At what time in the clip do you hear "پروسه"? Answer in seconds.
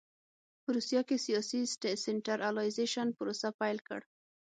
3.17-3.47